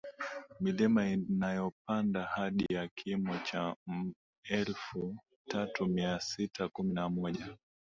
milima 0.59 1.09
inayopanda 1.09 2.21
hadi 2.35 2.65
ya 2.69 2.87
kimo 2.87 3.35
cha 3.43 3.75
m 3.87 4.13
elfu 4.43 5.15
tatu 5.47 5.85
Mia 5.87 6.19
sita 6.19 6.69
kumi 6.69 6.93
na 6.93 7.09
moja 7.09 7.57